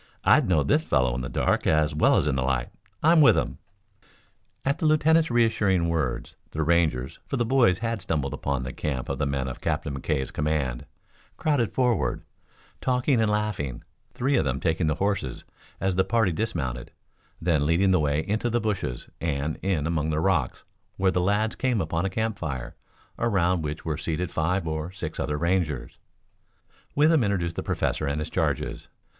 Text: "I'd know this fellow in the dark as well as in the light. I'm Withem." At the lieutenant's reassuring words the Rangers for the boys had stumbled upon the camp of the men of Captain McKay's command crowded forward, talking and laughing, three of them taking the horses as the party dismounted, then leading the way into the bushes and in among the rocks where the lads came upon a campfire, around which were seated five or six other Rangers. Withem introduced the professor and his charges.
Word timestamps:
"I'd 0.23 0.49
know 0.49 0.63
this 0.63 0.83
fellow 0.83 1.13
in 1.13 1.21
the 1.21 1.29
dark 1.29 1.67
as 1.67 1.93
well 1.93 2.15
as 2.17 2.25
in 2.25 2.33
the 2.35 2.41
light. 2.41 2.69
I'm 3.03 3.21
Withem." 3.21 3.59
At 4.65 4.79
the 4.79 4.87
lieutenant's 4.87 5.29
reassuring 5.29 5.89
words 5.89 6.37
the 6.49 6.63
Rangers 6.63 7.19
for 7.27 7.37
the 7.37 7.45
boys 7.45 7.77
had 7.77 8.01
stumbled 8.01 8.33
upon 8.33 8.63
the 8.63 8.73
camp 8.73 9.09
of 9.09 9.19
the 9.19 9.27
men 9.27 9.47
of 9.47 9.61
Captain 9.61 9.93
McKay's 9.93 10.31
command 10.31 10.87
crowded 11.37 11.71
forward, 11.75 12.23
talking 12.81 13.21
and 13.21 13.29
laughing, 13.29 13.83
three 14.15 14.35
of 14.37 14.43
them 14.43 14.59
taking 14.59 14.87
the 14.87 14.95
horses 14.95 15.45
as 15.79 15.95
the 15.95 16.03
party 16.03 16.31
dismounted, 16.31 16.89
then 17.39 17.67
leading 17.67 17.91
the 17.91 17.99
way 17.99 18.27
into 18.27 18.49
the 18.49 18.59
bushes 18.59 19.07
and 19.19 19.57
in 19.61 19.85
among 19.85 20.09
the 20.09 20.19
rocks 20.19 20.63
where 20.97 21.11
the 21.11 21.21
lads 21.21 21.53
came 21.53 21.79
upon 21.79 22.05
a 22.05 22.09
campfire, 22.09 22.75
around 23.19 23.61
which 23.61 23.85
were 23.85 23.99
seated 23.99 24.31
five 24.31 24.67
or 24.67 24.91
six 24.91 25.19
other 25.19 25.37
Rangers. 25.37 25.99
Withem 26.95 27.23
introduced 27.23 27.55
the 27.55 27.61
professor 27.61 28.07
and 28.07 28.19
his 28.19 28.31
charges. 28.31 28.87